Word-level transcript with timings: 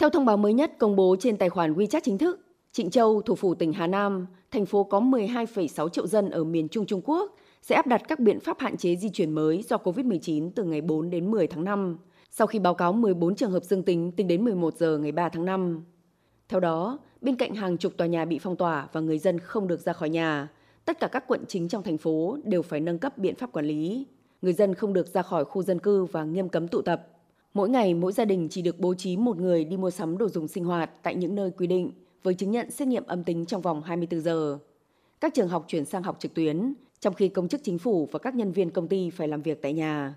Theo 0.00 0.10
thông 0.10 0.24
báo 0.24 0.36
mới 0.36 0.52
nhất 0.52 0.72
công 0.78 0.96
bố 0.96 1.16
trên 1.20 1.36
tài 1.36 1.48
khoản 1.48 1.74
WeChat 1.74 2.00
chính 2.04 2.18
thức, 2.18 2.40
Trịnh 2.72 2.90
Châu, 2.90 3.22
thủ 3.22 3.34
phủ 3.34 3.54
tỉnh 3.54 3.72
Hà 3.72 3.86
Nam, 3.86 4.26
thành 4.50 4.66
phố 4.66 4.84
có 4.84 5.00
12,6 5.00 5.88
triệu 5.88 6.06
dân 6.06 6.30
ở 6.30 6.44
miền 6.44 6.68
Trung 6.68 6.86
Trung 6.86 7.00
Quốc, 7.04 7.36
sẽ 7.62 7.74
áp 7.76 7.86
đặt 7.86 8.02
các 8.08 8.20
biện 8.20 8.40
pháp 8.40 8.58
hạn 8.60 8.76
chế 8.76 8.96
di 8.96 9.08
chuyển 9.08 9.32
mới 9.32 9.64
do 9.68 9.76
COVID-19 9.76 10.50
từ 10.54 10.64
ngày 10.64 10.80
4 10.80 11.10
đến 11.10 11.30
10 11.30 11.46
tháng 11.46 11.64
5, 11.64 11.98
sau 12.30 12.46
khi 12.46 12.58
báo 12.58 12.74
cáo 12.74 12.92
14 12.92 13.34
trường 13.34 13.50
hợp 13.50 13.64
dương 13.64 13.82
tính 13.82 14.12
tính 14.12 14.28
đến 14.28 14.44
11 14.44 14.74
giờ 14.74 14.98
ngày 14.98 15.12
3 15.12 15.28
tháng 15.28 15.44
5. 15.44 15.84
Theo 16.48 16.60
đó, 16.60 16.98
bên 17.20 17.36
cạnh 17.36 17.54
hàng 17.54 17.76
chục 17.76 17.92
tòa 17.96 18.06
nhà 18.06 18.24
bị 18.24 18.38
phong 18.38 18.56
tỏa 18.56 18.88
và 18.92 19.00
người 19.00 19.18
dân 19.18 19.38
không 19.38 19.68
được 19.68 19.80
ra 19.80 19.92
khỏi 19.92 20.08
nhà, 20.08 20.48
tất 20.84 21.00
cả 21.00 21.08
các 21.08 21.24
quận 21.26 21.44
chính 21.48 21.68
trong 21.68 21.82
thành 21.82 21.98
phố 21.98 22.38
đều 22.44 22.62
phải 22.62 22.80
nâng 22.80 22.98
cấp 22.98 23.18
biện 23.18 23.34
pháp 23.34 23.52
quản 23.52 23.66
lý. 23.66 24.06
Người 24.42 24.52
dân 24.52 24.74
không 24.74 24.92
được 24.92 25.06
ra 25.06 25.22
khỏi 25.22 25.44
khu 25.44 25.62
dân 25.62 25.78
cư 25.78 26.04
và 26.04 26.24
nghiêm 26.24 26.48
cấm 26.48 26.68
tụ 26.68 26.82
tập. 26.82 27.17
Mỗi 27.54 27.68
ngày, 27.68 27.94
mỗi 27.94 28.12
gia 28.12 28.24
đình 28.24 28.48
chỉ 28.50 28.62
được 28.62 28.80
bố 28.80 28.94
trí 28.94 29.16
một 29.16 29.36
người 29.36 29.64
đi 29.64 29.76
mua 29.76 29.90
sắm 29.90 30.18
đồ 30.18 30.28
dùng 30.28 30.48
sinh 30.48 30.64
hoạt 30.64 30.90
tại 31.02 31.14
những 31.14 31.34
nơi 31.34 31.50
quy 31.50 31.66
định 31.66 31.92
với 32.22 32.34
chứng 32.34 32.50
nhận 32.50 32.70
xét 32.70 32.88
nghiệm 32.88 33.06
âm 33.06 33.24
tính 33.24 33.44
trong 33.46 33.62
vòng 33.62 33.82
24 33.82 34.20
giờ. 34.20 34.58
Các 35.20 35.34
trường 35.34 35.48
học 35.48 35.64
chuyển 35.68 35.84
sang 35.84 36.02
học 36.02 36.16
trực 36.20 36.34
tuyến, 36.34 36.74
trong 37.00 37.14
khi 37.14 37.28
công 37.28 37.48
chức 37.48 37.60
chính 37.64 37.78
phủ 37.78 38.08
và 38.12 38.18
các 38.18 38.34
nhân 38.34 38.52
viên 38.52 38.70
công 38.70 38.88
ty 38.88 39.10
phải 39.10 39.28
làm 39.28 39.42
việc 39.42 39.62
tại 39.62 39.72
nhà. 39.72 40.14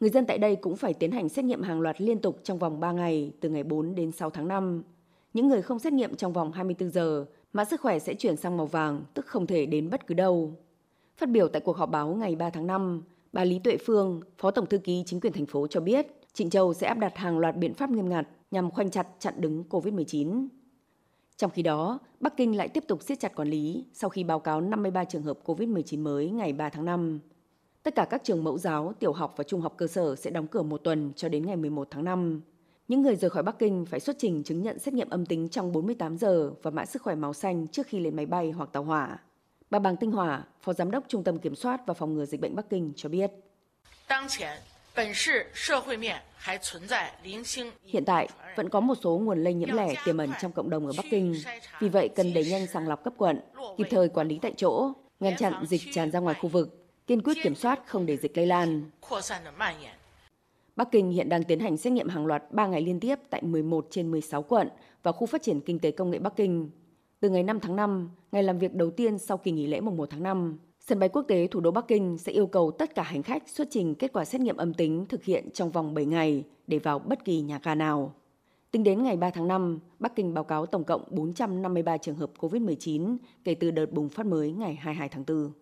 Người 0.00 0.10
dân 0.10 0.26
tại 0.26 0.38
đây 0.38 0.56
cũng 0.56 0.76
phải 0.76 0.94
tiến 0.94 1.12
hành 1.12 1.28
xét 1.28 1.44
nghiệm 1.44 1.62
hàng 1.62 1.80
loạt 1.80 2.00
liên 2.00 2.18
tục 2.18 2.40
trong 2.42 2.58
vòng 2.58 2.80
3 2.80 2.92
ngày, 2.92 3.32
từ 3.40 3.48
ngày 3.48 3.64
4 3.64 3.94
đến 3.94 4.12
6 4.12 4.30
tháng 4.30 4.48
5. 4.48 4.82
Những 5.34 5.48
người 5.48 5.62
không 5.62 5.78
xét 5.78 5.92
nghiệm 5.92 6.14
trong 6.14 6.32
vòng 6.32 6.52
24 6.52 6.90
giờ, 6.90 7.24
mã 7.52 7.64
sức 7.64 7.80
khỏe 7.80 7.98
sẽ 7.98 8.14
chuyển 8.14 8.36
sang 8.36 8.56
màu 8.56 8.66
vàng, 8.66 9.04
tức 9.14 9.26
không 9.26 9.46
thể 9.46 9.66
đến 9.66 9.90
bất 9.90 10.06
cứ 10.06 10.14
đâu. 10.14 10.52
Phát 11.16 11.28
biểu 11.28 11.48
tại 11.48 11.60
cuộc 11.60 11.76
họp 11.76 11.90
báo 11.90 12.14
ngày 12.14 12.36
3 12.36 12.50
tháng 12.50 12.66
5, 12.66 13.02
bà 13.32 13.44
Lý 13.44 13.58
Tuệ 13.58 13.76
Phương, 13.86 14.20
Phó 14.38 14.50
Tổng 14.50 14.66
Thư 14.66 14.78
ký 14.78 15.02
Chính 15.06 15.20
quyền 15.20 15.32
thành 15.32 15.46
phố 15.46 15.66
cho 15.66 15.80
biết, 15.80 16.06
Trịnh 16.34 16.50
Châu 16.50 16.74
sẽ 16.74 16.86
áp 16.86 16.98
đặt 16.98 17.16
hàng 17.16 17.38
loạt 17.38 17.56
biện 17.56 17.74
pháp 17.74 17.90
nghiêm 17.90 18.08
ngặt 18.08 18.28
nhằm 18.50 18.70
khoanh 18.70 18.90
chặt 18.90 19.06
chặn 19.18 19.34
đứng 19.36 19.64
COVID-19. 19.70 20.48
Trong 21.36 21.50
khi 21.50 21.62
đó, 21.62 21.98
Bắc 22.20 22.36
Kinh 22.36 22.56
lại 22.56 22.68
tiếp 22.68 22.84
tục 22.88 23.02
siết 23.02 23.20
chặt 23.20 23.34
quản 23.34 23.48
lý 23.48 23.84
sau 23.92 24.10
khi 24.10 24.24
báo 24.24 24.40
cáo 24.40 24.60
53 24.60 25.04
trường 25.04 25.22
hợp 25.22 25.38
COVID-19 25.44 26.02
mới 26.02 26.30
ngày 26.30 26.52
3 26.52 26.68
tháng 26.68 26.84
5. 26.84 27.20
Tất 27.82 27.94
cả 27.94 28.04
các 28.10 28.24
trường 28.24 28.44
mẫu 28.44 28.58
giáo, 28.58 28.92
tiểu 28.98 29.12
học 29.12 29.34
và 29.36 29.44
trung 29.44 29.60
học 29.60 29.74
cơ 29.76 29.86
sở 29.86 30.16
sẽ 30.16 30.30
đóng 30.30 30.46
cửa 30.46 30.62
một 30.62 30.78
tuần 30.84 31.12
cho 31.16 31.28
đến 31.28 31.46
ngày 31.46 31.56
11 31.56 31.88
tháng 31.90 32.04
5. 32.04 32.40
Những 32.88 33.02
người 33.02 33.16
rời 33.16 33.30
khỏi 33.30 33.42
Bắc 33.42 33.58
Kinh 33.58 33.86
phải 33.86 34.00
xuất 34.00 34.16
trình 34.18 34.42
chứng 34.44 34.62
nhận 34.62 34.78
xét 34.78 34.94
nghiệm 34.94 35.10
âm 35.10 35.26
tính 35.26 35.48
trong 35.48 35.72
48 35.72 36.18
giờ 36.18 36.52
và 36.62 36.70
mã 36.70 36.86
sức 36.86 37.02
khỏe 37.02 37.14
màu 37.14 37.32
xanh 37.32 37.66
trước 37.66 37.86
khi 37.86 38.00
lên 38.00 38.16
máy 38.16 38.26
bay 38.26 38.50
hoặc 38.50 38.68
tàu 38.72 38.82
hỏa. 38.82 39.18
Bà 39.70 39.78
Bàng 39.78 39.96
Tinh 39.96 40.12
Hỏa, 40.12 40.44
Phó 40.62 40.72
Giám 40.72 40.90
đốc 40.90 41.04
Trung 41.08 41.24
tâm 41.24 41.38
Kiểm 41.38 41.54
soát 41.54 41.86
và 41.86 41.94
Phòng 41.94 42.14
ngừa 42.14 42.26
Dịch 42.26 42.40
bệnh 42.40 42.56
Bắc 42.56 42.70
Kinh 42.70 42.92
cho 42.96 43.08
biết. 43.08 43.30
Hiện 47.84 48.04
tại, 48.04 48.28
vẫn 48.56 48.68
có 48.68 48.80
một 48.80 48.94
số 49.02 49.18
nguồn 49.18 49.44
lây 49.44 49.54
nhiễm 49.54 49.68
lẻ 49.76 49.94
tiềm 50.04 50.18
ẩn 50.18 50.30
trong 50.40 50.52
cộng 50.52 50.70
đồng 50.70 50.86
ở 50.86 50.92
Bắc 50.96 51.04
Kinh. 51.10 51.34
Vì 51.80 51.88
vậy, 51.88 52.08
cần 52.08 52.34
đẩy 52.34 52.44
nhanh 52.44 52.66
sàng 52.66 52.88
lọc 52.88 53.04
cấp 53.04 53.12
quận, 53.16 53.40
kịp 53.78 53.86
thời 53.90 54.08
quản 54.08 54.28
lý 54.28 54.38
tại 54.42 54.52
chỗ, 54.56 54.92
ngăn 55.20 55.36
chặn 55.36 55.52
dịch 55.66 55.80
tràn 55.92 56.10
ra 56.10 56.20
ngoài 56.20 56.36
khu 56.40 56.48
vực, 56.48 56.86
kiên 57.06 57.22
quyết 57.22 57.36
kiểm 57.42 57.54
soát 57.54 57.80
không 57.86 58.06
để 58.06 58.16
dịch 58.16 58.36
lây 58.36 58.46
lan. 58.46 58.90
Bắc 60.76 60.88
Kinh 60.92 61.10
hiện 61.10 61.28
đang 61.28 61.44
tiến 61.44 61.60
hành 61.60 61.76
xét 61.76 61.92
nghiệm 61.92 62.08
hàng 62.08 62.26
loạt 62.26 62.42
3 62.50 62.66
ngày 62.66 62.80
liên 62.82 63.00
tiếp 63.00 63.18
tại 63.30 63.42
11 63.42 63.86
trên 63.90 64.10
16 64.10 64.42
quận 64.42 64.68
và 65.02 65.12
khu 65.12 65.26
phát 65.26 65.42
triển 65.42 65.60
kinh 65.60 65.78
tế 65.78 65.90
công 65.90 66.10
nghệ 66.10 66.18
Bắc 66.18 66.36
Kinh. 66.36 66.70
Từ 67.20 67.28
ngày 67.30 67.42
5 67.42 67.60
tháng 67.60 67.76
5, 67.76 68.10
ngày 68.32 68.42
làm 68.42 68.58
việc 68.58 68.74
đầu 68.74 68.90
tiên 68.90 69.18
sau 69.18 69.38
kỳ 69.38 69.50
nghỉ 69.50 69.66
lễ 69.66 69.80
mùng 69.80 69.96
1 69.96 70.10
tháng 70.10 70.22
5, 70.22 70.58
sân 70.88 70.98
bay 70.98 71.08
quốc 71.08 71.22
tế 71.22 71.46
thủ 71.46 71.60
đô 71.60 71.70
Bắc 71.70 71.88
Kinh 71.88 72.18
sẽ 72.18 72.32
yêu 72.32 72.46
cầu 72.46 72.70
tất 72.70 72.94
cả 72.94 73.02
hành 73.02 73.22
khách 73.22 73.48
xuất 73.48 73.68
trình 73.70 73.94
kết 73.94 74.12
quả 74.12 74.24
xét 74.24 74.40
nghiệm 74.40 74.56
âm 74.56 74.74
tính 74.74 75.06
thực 75.08 75.24
hiện 75.24 75.50
trong 75.50 75.70
vòng 75.70 75.94
7 75.94 76.04
ngày 76.04 76.44
để 76.66 76.78
vào 76.78 76.98
bất 76.98 77.24
kỳ 77.24 77.40
nhà 77.40 77.60
ga 77.62 77.74
nào. 77.74 78.14
Tính 78.70 78.84
đến 78.84 79.02
ngày 79.02 79.16
3 79.16 79.30
tháng 79.30 79.48
5, 79.48 79.78
Bắc 79.98 80.16
Kinh 80.16 80.34
báo 80.34 80.44
cáo 80.44 80.66
tổng 80.66 80.84
cộng 80.84 81.04
453 81.10 81.96
trường 81.96 82.16
hợp 82.16 82.30
COVID-19 82.38 83.16
kể 83.44 83.54
từ 83.54 83.70
đợt 83.70 83.92
bùng 83.92 84.08
phát 84.08 84.26
mới 84.26 84.52
ngày 84.52 84.74
22 84.74 85.08
tháng 85.08 85.24
4. 85.26 85.52